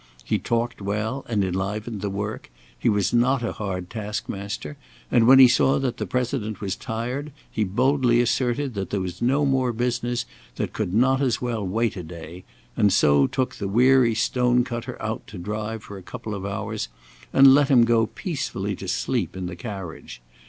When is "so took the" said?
12.91-13.67